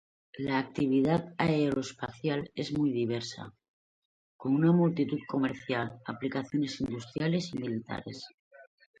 [0.39, 3.53] La actividad aeroespacial es muy diversa,
[4.35, 8.25] con una multitud comercial, aplicaciones industriales y militares.